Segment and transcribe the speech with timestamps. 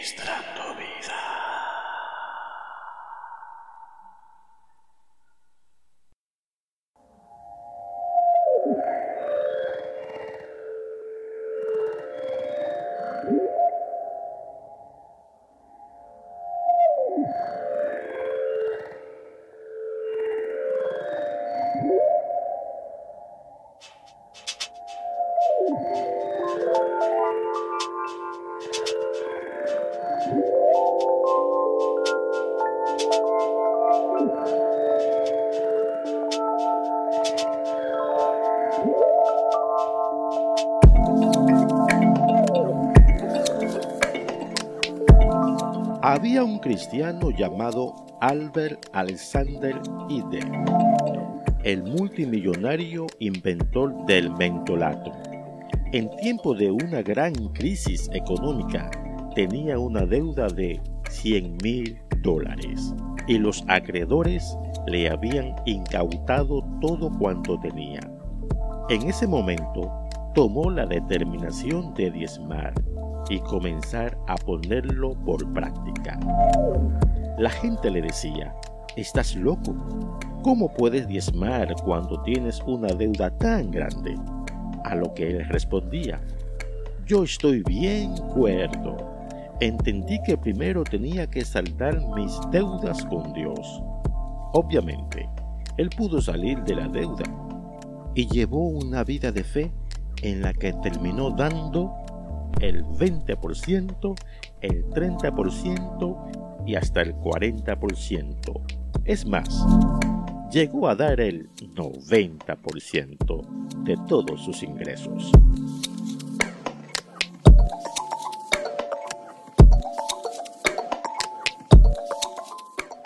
[0.00, 1.49] Ministrando vida.
[46.02, 49.78] Había un cristiano llamado Albert Alexander
[50.08, 50.40] Ide,
[51.62, 55.12] el multimillonario inventor del mentolato.
[55.92, 58.90] En tiempo de una gran crisis económica,
[59.34, 62.94] tenía una deuda de 100 mil dólares
[63.26, 68.00] y los acreedores le habían incautado todo cuanto tenía.
[68.88, 69.92] En ese momento,
[70.34, 72.72] tomó la determinación de diezmar
[73.30, 76.18] y comenzar a ponerlo por práctica.
[77.38, 78.54] La gente le decía,
[78.96, 79.74] estás loco,
[80.42, 84.18] ¿cómo puedes diezmar cuando tienes una deuda tan grande?
[84.84, 86.20] A lo que él respondía,
[87.06, 88.96] yo estoy bien cuerdo.
[89.60, 93.82] Entendí que primero tenía que saldar mis deudas con Dios.
[94.54, 95.28] Obviamente,
[95.76, 97.24] él pudo salir de la deuda
[98.14, 99.70] y llevó una vida de fe
[100.22, 101.94] en la que terminó dando
[102.60, 104.14] el 20%,
[104.60, 108.62] el 30% y hasta el 40%.
[109.04, 109.64] Es más,
[110.50, 115.30] llegó a dar el 90% de todos sus ingresos.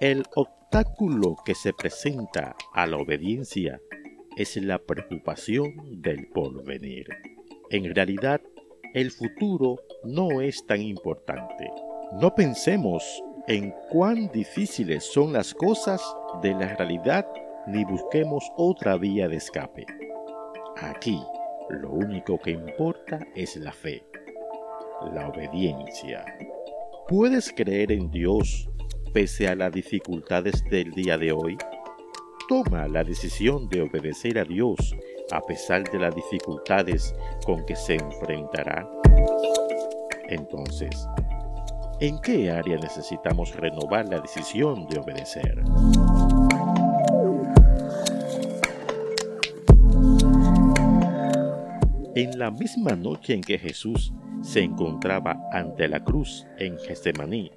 [0.00, 3.80] El obstáculo que se presenta a la obediencia
[4.36, 7.08] es la preocupación del porvenir.
[7.70, 8.40] En realidad,
[8.94, 11.70] el futuro no es tan importante.
[12.20, 16.02] No pensemos en cuán difíciles son las cosas
[16.42, 17.26] de la realidad
[17.66, 19.84] ni busquemos otra vía de escape.
[20.76, 21.20] Aquí
[21.68, 24.04] lo único que importa es la fe,
[25.12, 26.24] la obediencia.
[27.08, 28.68] ¿Puedes creer en Dios
[29.12, 31.58] pese a las dificultades del día de hoy?
[32.48, 34.94] Toma la decisión de obedecer a Dios
[35.30, 38.88] a pesar de las dificultades con que se enfrentará?
[40.28, 41.06] Entonces,
[42.00, 45.62] ¿en qué área necesitamos renovar la decisión de obedecer?
[52.14, 54.12] En la misma noche en que Jesús
[54.42, 57.52] se encontraba ante la cruz en Getsemaní,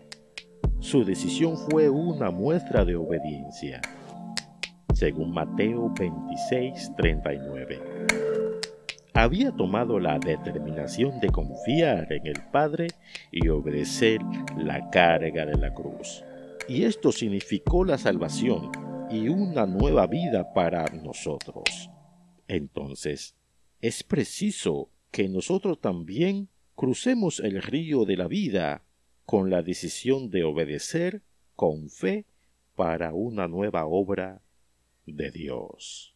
[0.80, 3.82] su decisión fue una muestra de obediencia
[5.02, 7.80] según Mateo 26, 39.
[9.16, 12.86] Había tomado la determinación de confiar en el Padre
[13.32, 14.22] y obedecer
[14.56, 16.24] la carga de la cruz.
[16.68, 18.70] Y esto significó la salvación
[19.10, 21.90] y una nueva vida para nosotros.
[22.48, 23.36] Entonces,
[23.82, 28.84] es preciso que nosotros también crucemos el río de la vida
[29.26, 31.24] con la decisión de obedecer
[31.56, 32.28] con fe
[32.76, 34.44] para una nueva obra
[35.06, 36.16] de Dios.